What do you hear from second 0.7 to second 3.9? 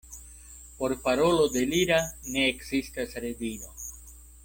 Por parolo delira ne ekzistas rediro.